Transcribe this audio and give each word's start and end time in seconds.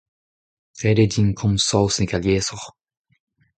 Ret 0.81 0.99
eo 1.03 1.11
din 1.13 1.29
komz 1.39 1.61
saozneg 1.67 2.11
aliesoc'h. 2.17 2.67